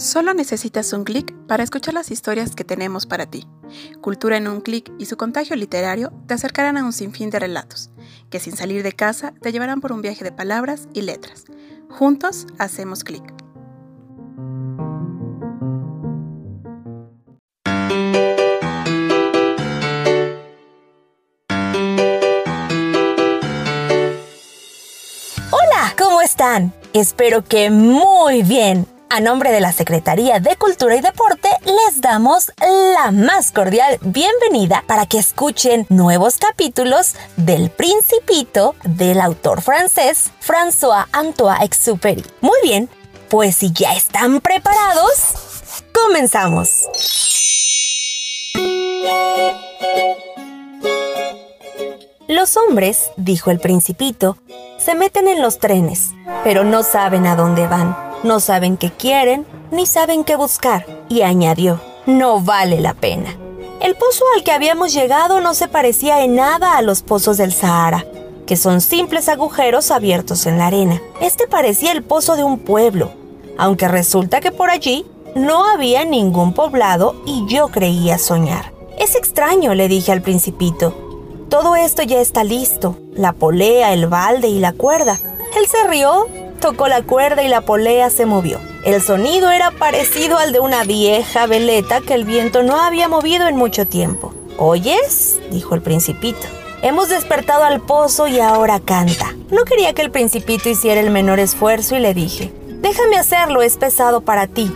[0.00, 3.46] Solo necesitas un clic para escuchar las historias que tenemos para ti.
[4.00, 7.90] Cultura en un clic y su contagio literario te acercarán a un sinfín de relatos,
[8.30, 11.44] que sin salir de casa te llevarán por un viaje de palabras y letras.
[11.90, 13.22] Juntos hacemos clic.
[25.50, 26.72] Hola, ¿cómo están?
[26.94, 28.86] Espero que muy bien.
[29.12, 34.84] A nombre de la Secretaría de Cultura y Deporte, les damos la más cordial bienvenida
[34.86, 42.24] para que escuchen nuevos capítulos del Principito del autor francés François Antoine Exupéry.
[42.40, 42.88] Muy bien,
[43.28, 45.34] pues si ya están preparados,
[45.92, 46.84] comenzamos.
[52.28, 54.36] Los hombres, dijo el Principito,
[54.78, 56.10] se meten en los trenes,
[56.44, 60.86] pero no saben a dónde van no saben qué quieren, ni saben qué buscar.
[61.08, 63.36] Y añadió, no vale la pena.
[63.80, 67.52] El pozo al que habíamos llegado no se parecía en nada a los pozos del
[67.52, 68.04] Sahara,
[68.46, 71.00] que son simples agujeros abiertos en la arena.
[71.20, 73.10] Este parecía el pozo de un pueblo,
[73.56, 78.72] aunque resulta que por allí no había ningún poblado y yo creía soñar.
[78.98, 80.94] Es extraño, le dije al principito.
[81.48, 85.18] Todo esto ya está listo, la polea, el balde y la cuerda.
[85.56, 86.26] Él se rió
[86.60, 88.60] Tocó la cuerda y la polea se movió.
[88.84, 93.48] El sonido era parecido al de una vieja veleta que el viento no había movido
[93.48, 94.34] en mucho tiempo.
[94.58, 95.40] ¿Oyes?
[95.50, 96.46] dijo el principito.
[96.82, 99.34] Hemos despertado al pozo y ahora canta.
[99.50, 102.52] No quería que el principito hiciera el menor esfuerzo y le dije,
[102.82, 104.70] déjame hacerlo, es pesado para ti.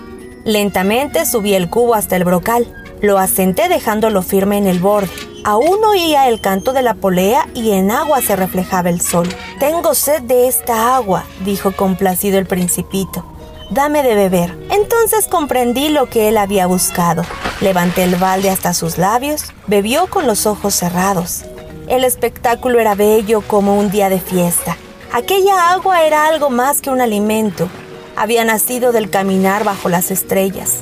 [0.45, 2.67] Lentamente subí el cubo hasta el brocal.
[3.03, 5.13] Lo asenté dejándolo firme en el borde.
[5.47, 9.28] Aún oía el canto de la polea y en agua se reflejaba el sol.
[9.61, 13.27] Tengo sed de esta agua, dijo complacido el principito.
[13.69, 14.56] Dame de beber.
[14.70, 17.25] Entonces comprendí lo que él había buscado.
[17.61, 21.45] Levanté el balde hasta sus labios, bebió con los ojos cerrados.
[21.89, 24.79] El espectáculo era bello como un día de fiesta.
[25.13, 27.69] Aquella agua era algo más que un alimento.
[28.17, 30.77] Había nacido del caminar bajo las estrellas,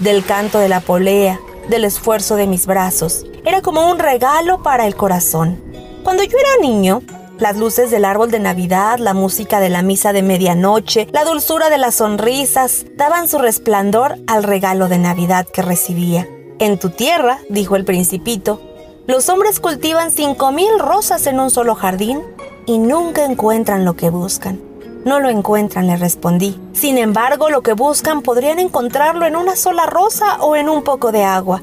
[0.00, 4.88] del canto de la polea, del esfuerzo de mis brazos era como un regalo para
[4.88, 5.62] el corazón.
[6.02, 7.02] Cuando yo era niño,
[7.38, 11.70] las luces del árbol de Navidad, la música de la misa de medianoche, la dulzura
[11.70, 16.28] de las sonrisas, daban su resplandor al regalo de Navidad que recibía.
[16.58, 18.60] En tu tierra, dijo el principito,
[19.06, 22.22] los hombres cultivan cinco mil rosas en un solo jardín
[22.66, 24.60] y nunca encuentran lo que buscan.
[25.04, 26.60] No lo encuentran, le respondí.
[26.72, 31.12] Sin embargo, lo que buscan podrían encontrarlo en una sola rosa o en un poco
[31.12, 31.62] de agua.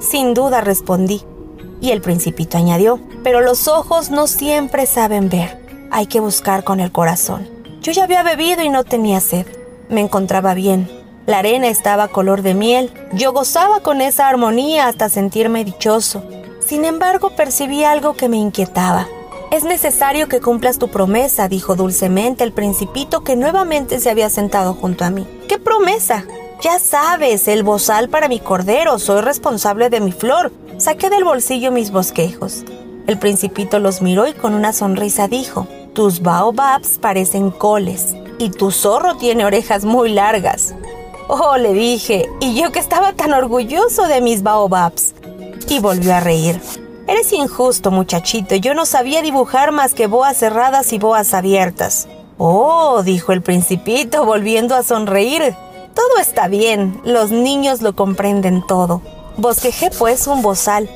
[0.00, 1.22] Sin duda respondí.
[1.80, 5.60] Y el principito añadió, pero los ojos no siempre saben ver.
[5.90, 7.48] Hay que buscar con el corazón.
[7.80, 9.46] Yo ya había bebido y no tenía sed.
[9.88, 10.90] Me encontraba bien.
[11.26, 12.92] La arena estaba color de miel.
[13.12, 16.22] Yo gozaba con esa armonía hasta sentirme dichoso.
[16.64, 19.06] Sin embargo, percibí algo que me inquietaba.
[19.50, 24.74] Es necesario que cumplas tu promesa, dijo dulcemente el principito que nuevamente se había sentado
[24.74, 25.26] junto a mí.
[25.48, 26.24] ¿Qué promesa?
[26.62, 30.52] Ya sabes, el bozal para mi cordero, soy responsable de mi flor.
[30.76, 32.64] Saqué del bolsillo mis bosquejos.
[33.06, 38.70] El principito los miró y con una sonrisa dijo, tus baobabs parecen coles y tu
[38.72, 40.74] zorro tiene orejas muy largas.
[41.28, 45.14] Oh, le dije, y yo que estaba tan orgulloso de mis baobabs.
[45.66, 46.60] Y volvió a reír.
[47.06, 52.06] Eres injusto, muchachito, yo no sabía dibujar más que boas cerradas y boas abiertas.
[52.36, 55.54] Oh, dijo el principito, volviendo a sonreír.
[55.94, 59.02] Todo está bien, los niños lo comprenden todo.
[59.36, 60.88] Bosquejé pues un bozal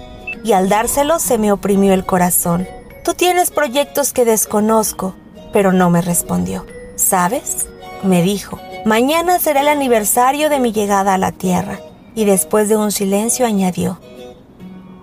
[0.45, 2.69] y al dárselo se me oprimió el corazón.
[3.05, 5.15] Tú tienes proyectos que desconozco,
[5.53, 6.67] pero no me respondió.
[6.97, 7.69] ¿Sabes?
[8.03, 8.59] me dijo.
[8.85, 11.81] Mañana será el aniversario de mi llegada a la Tierra.
[12.15, 13.99] Y después de un silencio añadió.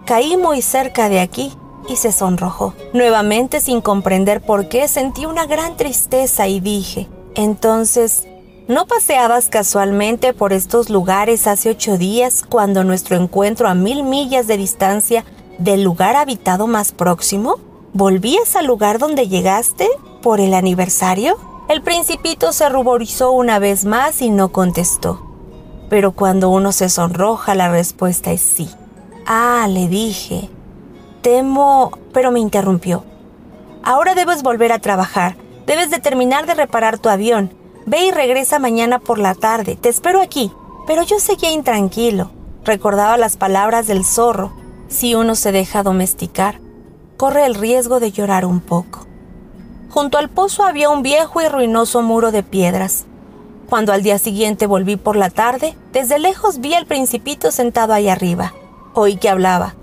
[0.05, 1.51] Caí muy cerca de aquí
[1.89, 2.73] y se sonrojó.
[2.93, 8.27] Nuevamente sin comprender por qué sentí una gran tristeza y dije, entonces,
[8.71, 14.47] ¿No paseabas casualmente por estos lugares hace ocho días cuando nuestro encuentro a mil millas
[14.47, 15.25] de distancia
[15.57, 17.59] del lugar habitado más próximo?
[17.91, 19.89] ¿Volvías al lugar donde llegaste
[20.21, 21.37] por el aniversario?
[21.67, 25.21] El principito se ruborizó una vez más y no contestó.
[25.89, 28.69] Pero cuando uno se sonroja, la respuesta es sí.
[29.25, 30.49] Ah, le dije.
[31.21, 31.91] Temo...
[32.13, 33.03] pero me interrumpió.
[33.83, 35.35] Ahora debes volver a trabajar.
[35.65, 37.59] Debes de terminar de reparar tu avión.
[37.85, 40.51] Ve y regresa mañana por la tarde, te espero aquí.
[40.87, 42.31] Pero yo seguía intranquilo.
[42.63, 44.51] Recordaba las palabras del zorro.
[44.87, 46.59] Si uno se deja domesticar,
[47.17, 49.07] corre el riesgo de llorar un poco.
[49.89, 53.05] Junto al pozo había un viejo y ruinoso muro de piedras.
[53.69, 58.09] Cuando al día siguiente volví por la tarde, desde lejos vi al principito sentado ahí
[58.09, 58.53] arriba.
[58.93, 59.75] Oí que hablaba.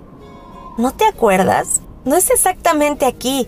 [0.77, 1.81] ¿No te acuerdas?
[2.05, 3.47] No es exactamente aquí.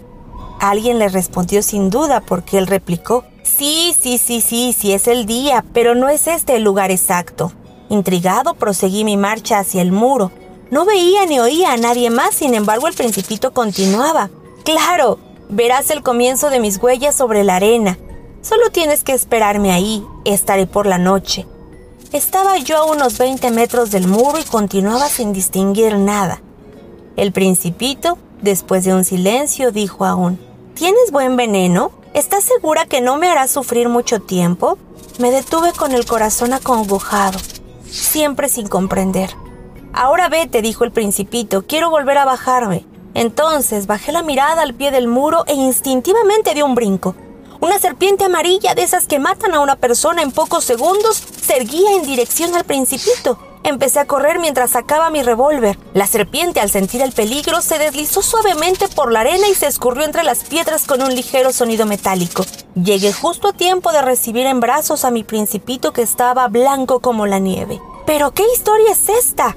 [0.60, 3.24] Alguien le respondió sin duda porque él replicó.
[3.58, 7.52] Sí, sí, sí, sí, sí es el día, pero no es este el lugar exacto.
[7.90, 10.32] Intrigado, proseguí mi marcha hacia el muro.
[10.70, 14.30] No veía ni oía a nadie más, sin embargo el principito continuaba.
[14.64, 15.20] Claro,
[15.50, 17.98] verás el comienzo de mis huellas sobre la arena.
[18.42, 21.46] Solo tienes que esperarme ahí, estaré por la noche.
[22.14, 26.42] Estaba yo a unos 20 metros del muro y continuaba sin distinguir nada.
[27.18, 30.40] El principito, después de un silencio, dijo aún,
[30.74, 31.92] ¿Tienes buen veneno?
[32.14, 34.78] ¿Estás segura que no me hará sufrir mucho tiempo?
[35.18, 37.40] Me detuve con el corazón acongojado,
[37.90, 39.30] siempre sin comprender.
[39.94, 42.86] Ahora vete, dijo el principito, quiero volver a bajarme.
[43.14, 47.16] Entonces bajé la mirada al pie del muro e instintivamente di un brinco.
[47.62, 51.94] Una serpiente amarilla de esas que matan a una persona en pocos segundos se erguía
[51.94, 53.40] en dirección al principito.
[53.64, 55.78] Empecé a correr mientras sacaba mi revólver.
[55.94, 60.04] La serpiente, al sentir el peligro, se deslizó suavemente por la arena y se escurrió
[60.04, 62.44] entre las piedras con un ligero sonido metálico.
[62.74, 67.28] Llegué justo a tiempo de recibir en brazos a mi principito que estaba blanco como
[67.28, 67.80] la nieve.
[68.08, 69.56] ¿Pero qué historia es esta?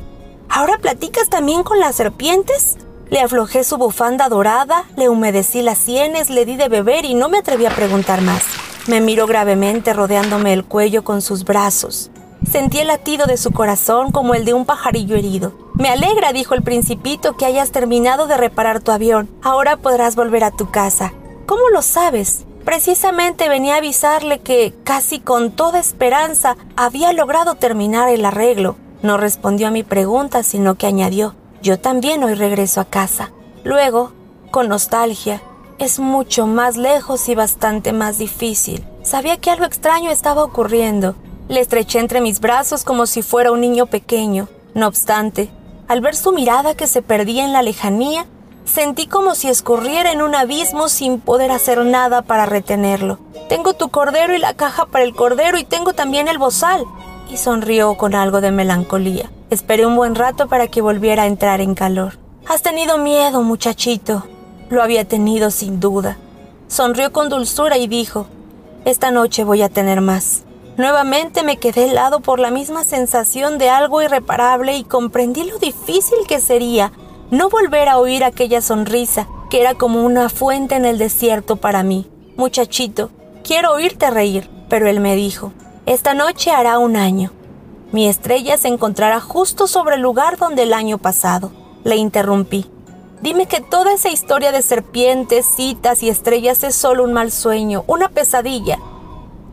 [0.51, 2.77] ¿Ahora platicas también con las serpientes?
[3.09, 7.31] Le aflojé su bufanda dorada, le humedecí las sienes, le di de beber y no
[7.31, 8.43] me atreví a preguntar más.
[8.87, 12.11] Me miró gravemente rodeándome el cuello con sus brazos.
[12.51, 15.53] Sentí el latido de su corazón como el de un pajarillo herido.
[15.75, 19.29] Me alegra, dijo el principito, que hayas terminado de reparar tu avión.
[19.43, 21.13] Ahora podrás volver a tu casa.
[21.47, 22.45] ¿Cómo lo sabes?
[22.65, 28.77] Precisamente venía a avisarle que, casi con toda esperanza, había logrado terminar el arreglo.
[29.03, 33.33] No respondió a mi pregunta, sino que añadió, yo también hoy regreso a casa.
[33.65, 34.13] Luego,
[34.51, 35.43] con nostalgia,
[35.79, 38.87] es mucho más lejos y bastante más difícil.
[39.03, 41.17] Sabía que algo extraño estaba ocurriendo.
[41.49, 44.49] Le estreché entre mis brazos como si fuera un niño pequeño.
[44.73, 45.51] No obstante,
[45.89, 48.27] al ver su mirada que se perdía en la lejanía,
[48.65, 53.19] sentí como si escurriera en un abismo sin poder hacer nada para retenerlo.
[53.51, 56.85] Tengo tu cordero y la caja para el cordero y tengo también el bozal.
[57.31, 59.31] Y sonrió con algo de melancolía.
[59.51, 62.19] Esperé un buen rato para que volviera a entrar en calor.
[62.49, 64.27] Has tenido miedo, muchachito.
[64.71, 66.17] Lo había tenido sin duda.
[66.69, 68.27] Sonrió con dulzura y dijo,
[68.87, 70.45] Esta noche voy a tener más.
[70.77, 76.19] Nuevamente me quedé helado por la misma sensación de algo irreparable y comprendí lo difícil
[76.27, 76.93] que sería
[77.31, 81.83] no volver a oír aquella sonrisa que era como una fuente en el desierto para
[81.83, 82.11] mí.
[82.37, 83.11] Muchachito,
[83.45, 84.51] quiero oírte reír.
[84.69, 85.53] Pero él me dijo,
[85.87, 87.31] esta noche hará un año.
[87.93, 91.53] Mi estrella se encontrará justo sobre el lugar donde el año pasado.
[91.85, 92.67] Le interrumpí.
[93.21, 97.85] Dime que toda esa historia de serpientes, citas y estrellas es solo un mal sueño,
[97.87, 98.79] una pesadilla.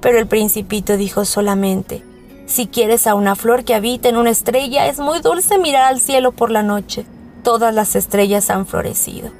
[0.01, 2.03] Pero el principito dijo solamente,
[2.47, 5.99] si quieres a una flor que habita en una estrella, es muy dulce mirar al
[5.99, 7.05] cielo por la noche.
[7.43, 9.31] Todas las estrellas han florecido.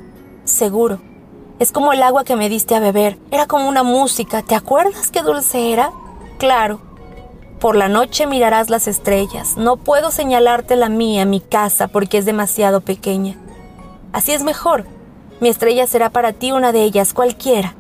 [0.45, 1.01] Seguro.
[1.59, 3.19] Es como el agua que me diste a beber.
[3.29, 4.41] Era como una música.
[4.43, 5.91] ¿Te acuerdas qué dulce era?
[6.37, 6.79] Claro.
[7.59, 9.57] Por la noche mirarás las estrellas.
[9.57, 13.35] No puedo señalarte la mía, mi casa, porque es demasiado pequeña.
[14.13, 14.85] Así es mejor.
[15.39, 17.75] Mi estrella será para ti una de ellas, cualquiera.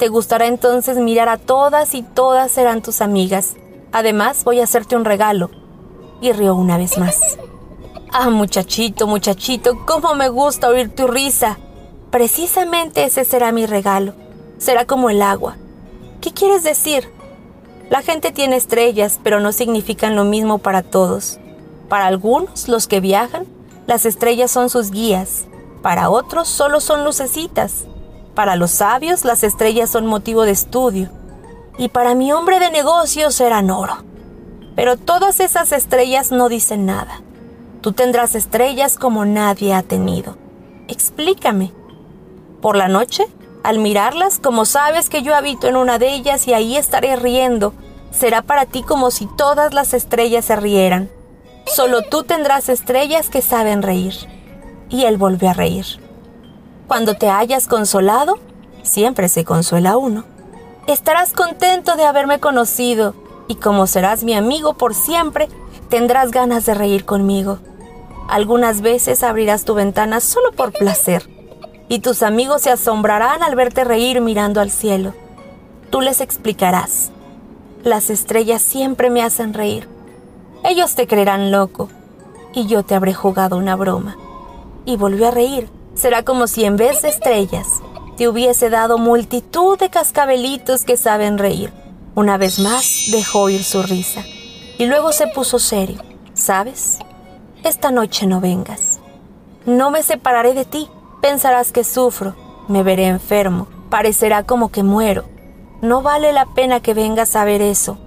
[0.00, 3.56] Te gustará entonces mirar a todas y todas serán tus amigas.
[3.92, 5.50] Además, voy a hacerte un regalo.
[6.22, 7.38] Y rió una vez más.
[8.10, 11.58] Ah, muchachito, muchachito, cómo me gusta oír tu risa.
[12.10, 14.14] Precisamente ese será mi regalo.
[14.56, 15.58] Será como el agua.
[16.22, 17.06] ¿Qué quieres decir?
[17.90, 21.38] La gente tiene estrellas, pero no significan lo mismo para todos.
[21.90, 23.44] Para algunos, los que viajan,
[23.86, 25.44] las estrellas son sus guías.
[25.82, 27.84] Para otros, solo son lucecitas.
[28.40, 31.10] Para los sabios, las estrellas son motivo de estudio.
[31.76, 34.02] Y para mi hombre de negocios eran oro.
[34.74, 37.20] Pero todas esas estrellas no dicen nada.
[37.82, 40.38] Tú tendrás estrellas como nadie ha tenido.
[40.88, 41.74] Explícame.
[42.62, 43.26] Por la noche,
[43.62, 47.74] al mirarlas, como sabes que yo habito en una de ellas y ahí estaré riendo,
[48.10, 51.10] será para ti como si todas las estrellas se rieran.
[51.66, 54.14] Solo tú tendrás estrellas que saben reír.
[54.88, 55.84] Y él volvió a reír.
[56.90, 58.40] Cuando te hayas consolado,
[58.82, 60.24] siempre se consuela uno.
[60.88, 63.14] Estarás contento de haberme conocido
[63.46, 65.48] y como serás mi amigo por siempre,
[65.88, 67.60] tendrás ganas de reír conmigo.
[68.28, 71.30] Algunas veces abrirás tu ventana solo por placer
[71.88, 75.14] y tus amigos se asombrarán al verte reír mirando al cielo.
[75.90, 77.12] Tú les explicarás.
[77.84, 79.88] Las estrellas siempre me hacen reír.
[80.64, 81.88] Ellos te creerán loco
[82.52, 84.16] y yo te habré jugado una broma.
[84.86, 85.70] Y volvió a reír.
[86.00, 87.66] Será como si en vez de estrellas
[88.16, 91.74] te hubiese dado multitud de cascabelitos que saben reír.
[92.14, 94.24] Una vez más dejó oír su risa
[94.78, 96.00] y luego se puso serio.
[96.32, 97.00] ¿Sabes?
[97.64, 98.98] Esta noche no vengas.
[99.66, 100.88] No me separaré de ti.
[101.20, 102.34] Pensarás que sufro,
[102.66, 105.26] me veré enfermo, parecerá como que muero.
[105.82, 107.98] No vale la pena que vengas a ver eso.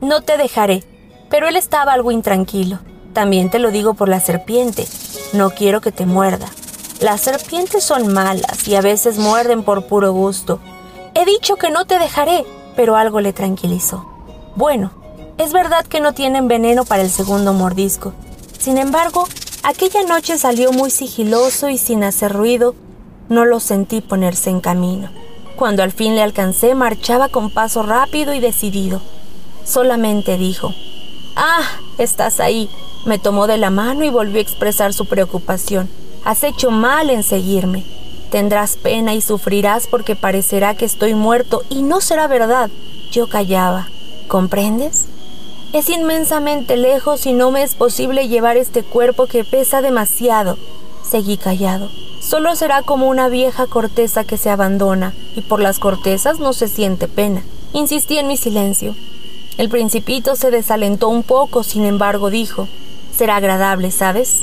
[0.00, 0.82] No te dejaré.
[1.30, 2.80] Pero él estaba algo intranquilo.
[3.12, 4.84] También te lo digo por la serpiente.
[5.32, 6.48] No quiero que te muerda.
[7.00, 10.60] Las serpientes son malas y a veces muerden por puro gusto.
[11.14, 14.06] He dicho que no te dejaré, pero algo le tranquilizó.
[14.54, 14.92] Bueno,
[15.36, 18.14] es verdad que no tienen veneno para el segundo mordisco.
[18.58, 19.28] Sin embargo,
[19.62, 22.74] aquella noche salió muy sigiloso y sin hacer ruido.
[23.28, 25.10] No lo sentí ponerse en camino.
[25.56, 29.02] Cuando al fin le alcancé, marchaba con paso rápido y decidido.
[29.64, 30.72] Solamente dijo,
[31.36, 31.60] Ah,
[31.98, 32.70] estás ahí.
[33.04, 35.90] Me tomó de la mano y volvió a expresar su preocupación.
[36.26, 37.84] Has hecho mal en seguirme.
[38.32, 42.68] Tendrás pena y sufrirás porque parecerá que estoy muerto y no será verdad.
[43.12, 43.86] Yo callaba.
[44.26, 45.04] ¿Comprendes?
[45.72, 50.58] Es inmensamente lejos y no me es posible llevar este cuerpo que pesa demasiado.
[51.08, 51.90] Seguí callado.
[52.20, 56.66] Solo será como una vieja corteza que se abandona, y por las cortezas no se
[56.66, 57.44] siente pena.
[57.72, 58.96] Insistí en mi silencio.
[59.58, 62.66] El principito se desalentó un poco, sin embargo dijo,
[63.16, 64.42] será agradable, ¿sabes?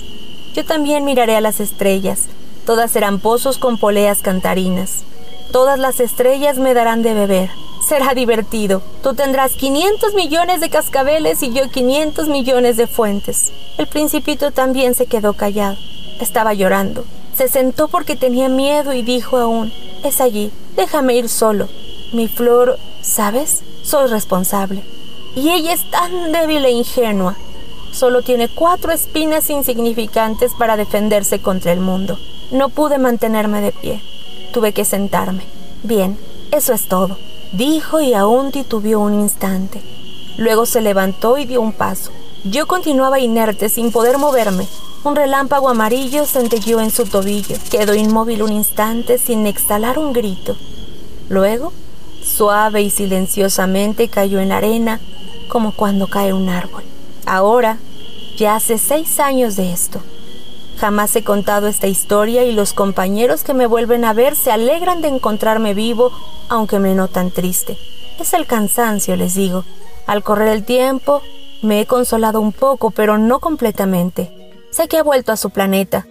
[0.54, 2.28] Yo también miraré a las estrellas.
[2.66, 5.04] Todas serán pozos con poleas cantarinas.
[5.52, 7.50] Todas las estrellas me darán de beber.
[7.88, 8.82] Será divertido.
[9.02, 13.52] Tú tendrás 500 millones de cascabeles y yo 500 millones de fuentes.
[13.78, 15.76] El principito también se quedó callado.
[16.22, 17.04] Estaba llorando.
[17.36, 21.68] Se sentó porque tenía miedo y dijo aún, es allí, déjame ir solo.
[22.14, 23.64] Mi flor, ¿sabes?
[23.84, 24.84] Soy responsable.
[25.36, 27.36] Y ella es tan débil e ingenua.
[27.94, 32.18] Solo tiene cuatro espinas insignificantes para defenderse contra el mundo.
[32.52, 34.02] No pude mantenerme de pie.
[34.52, 35.44] Tuve que sentarme.
[35.84, 36.18] Bien,
[36.52, 37.18] eso es todo
[37.54, 39.82] dijo y aún titubeó un instante.
[40.38, 42.12] Luego se levantó y dio un paso.
[42.44, 44.68] Yo continuaba inerte sin poder moverme.
[45.04, 47.56] Un relámpago amarillo centelló en su tobillo.
[47.70, 50.56] Quedó inmóvil un instante sin exhalar un grito.
[51.30, 51.72] Luego,
[52.24, 55.00] suave y silenciosamente cayó en la arena
[55.48, 56.84] como cuando cae un árbol.
[57.26, 57.78] Ahora,
[58.38, 60.02] ya hace seis años de esto.
[60.78, 65.02] Jamás he contado esta historia y los compañeros que me vuelven a ver se alegran
[65.02, 66.12] de encontrarme vivo
[66.50, 67.78] aunque me notan triste.
[68.20, 69.64] Es el cansancio, les digo.
[70.08, 71.22] Al correr el tiempo,
[71.62, 74.54] me he consolado un poco, pero no completamente.
[74.72, 76.06] Sé que ha vuelto a su planeta,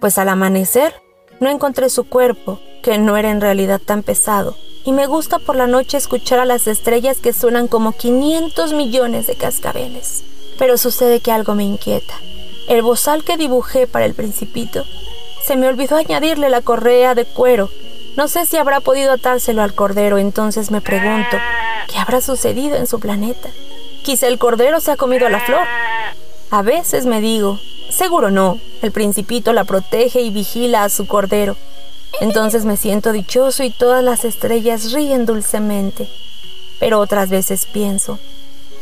[0.00, 0.94] pues al amanecer
[1.38, 5.54] no encontré su cuerpo, que no era en realidad tan pesado, y me gusta por
[5.54, 10.24] la noche escuchar a las estrellas que suenan como 500 millones de cascabeles.
[10.58, 12.14] Pero sucede que algo me inquieta.
[12.68, 14.84] El bozal que dibujé para el principito,
[15.44, 17.70] se me olvidó añadirle la correa de cuero
[18.16, 21.36] no sé si habrá podido atárselo al cordero, entonces me pregunto,
[21.86, 23.50] ¿qué habrá sucedido en su planeta?
[24.02, 25.66] Quizá el cordero se ha comido la flor.
[26.50, 27.60] A veces me digo,
[27.90, 31.56] seguro no, el principito la protege y vigila a su cordero.
[32.22, 36.08] Entonces me siento dichoso y todas las estrellas ríen dulcemente.
[36.80, 38.18] Pero otras veces pienso,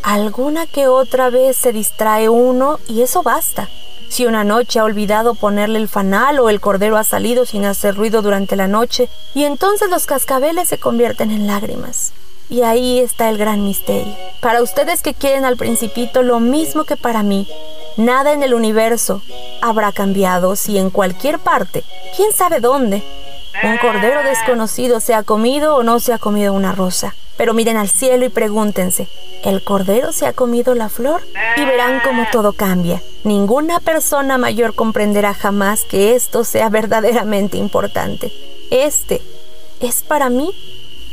[0.04, 3.68] alguna que otra vez se distrae uno y eso basta.
[4.10, 7.96] Si una noche ha olvidado ponerle el fanal o el cordero ha salido sin hacer
[7.96, 12.12] ruido durante la noche, y entonces los cascabeles se convierten en lágrimas.
[12.50, 14.14] Y ahí está el gran misterio.
[14.40, 17.48] Para ustedes que quieren al principito lo mismo que para mí,
[17.96, 19.22] nada en el universo
[19.62, 21.82] habrá cambiado si en cualquier parte,
[22.14, 23.02] quién sabe dónde,
[23.62, 27.14] un cordero desconocido se ha comido o no se ha comido una rosa.
[27.36, 29.08] Pero miren al cielo y pregúntense,
[29.42, 31.22] ¿el cordero se ha comido la flor?
[31.56, 33.02] Y verán cómo todo cambia.
[33.24, 38.32] Ninguna persona mayor comprenderá jamás que esto sea verdaderamente importante.
[38.70, 39.20] Este
[39.80, 40.52] es para mí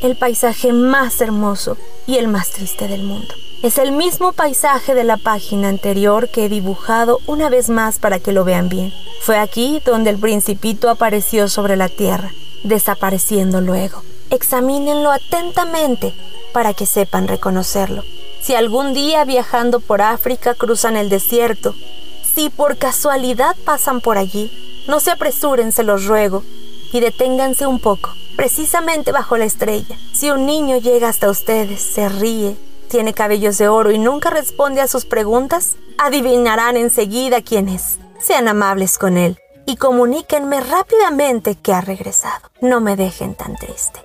[0.02, 3.34] el paisaje más hermoso y el más triste del mundo.
[3.64, 8.20] Es el mismo paisaje de la página anterior que he dibujado una vez más para
[8.20, 8.92] que lo vean bien.
[9.22, 16.14] Fue aquí donde el principito apareció sobre la tierra, desapareciendo luego examínenlo atentamente
[16.54, 18.04] para que sepan reconocerlo.
[18.42, 21.76] Si algún día viajando por África cruzan el desierto,
[22.24, 24.52] si por casualidad pasan por allí,
[24.88, 26.44] no se apresuren, se los ruego,
[26.92, 29.96] y deténganse un poco, precisamente bajo la estrella.
[30.14, 32.56] Si un niño llega hasta ustedes, se ríe,
[32.90, 38.00] tiene cabellos de oro y nunca responde a sus preguntas, adivinarán enseguida quién es.
[38.20, 42.50] Sean amables con él y comuníquenme rápidamente que ha regresado.
[42.62, 44.02] No me dejen tan triste.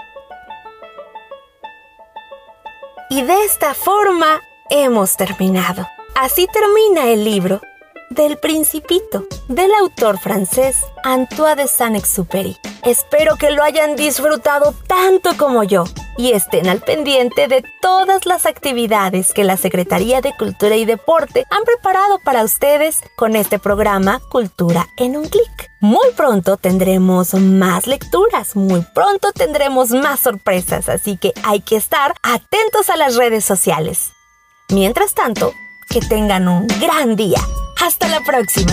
[3.08, 5.86] Y de esta forma hemos terminado.
[6.16, 7.60] Así termina el libro
[8.10, 12.56] del Principito, del autor francés Antoine de Saint-Exupéry.
[12.82, 15.84] Espero que lo hayan disfrutado tanto como yo.
[16.16, 21.44] Y estén al pendiente de todas las actividades que la Secretaría de Cultura y Deporte
[21.50, 25.70] han preparado para ustedes con este programa Cultura en un clic.
[25.80, 32.14] Muy pronto tendremos más lecturas, muy pronto tendremos más sorpresas, así que hay que estar
[32.22, 34.12] atentos a las redes sociales.
[34.68, 35.52] Mientras tanto,
[35.88, 37.38] que tengan un gran día.
[37.80, 38.72] Hasta la próxima.